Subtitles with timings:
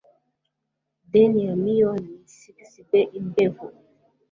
[1.11, 1.99] DEndymion
[2.35, 3.65] sigisbé imbeho